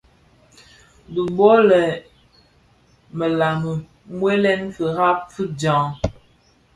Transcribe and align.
Dhi 1.13 1.23
bō 1.37 1.49
lè 1.69 1.81
më 3.17 3.27
lami 3.39 3.73
wuèle 4.19 4.51
firab 4.75 5.17
fi 5.33 5.43
djaň. 5.59 5.85